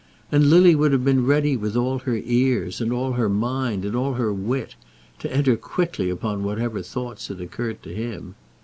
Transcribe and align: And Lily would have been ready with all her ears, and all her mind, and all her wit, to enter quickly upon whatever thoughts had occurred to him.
And 0.31 0.49
Lily 0.49 0.73
would 0.73 0.93
have 0.93 1.05
been 1.05 1.27
ready 1.27 1.55
with 1.55 1.77
all 1.77 1.99
her 1.99 2.15
ears, 2.25 2.81
and 2.81 2.91
all 2.91 3.11
her 3.11 3.29
mind, 3.29 3.85
and 3.85 3.95
all 3.95 4.13
her 4.15 4.33
wit, 4.33 4.73
to 5.19 5.31
enter 5.31 5.55
quickly 5.55 6.09
upon 6.09 6.43
whatever 6.43 6.81
thoughts 6.81 7.27
had 7.27 7.39
occurred 7.39 7.83
to 7.83 7.93
him. 7.93 8.33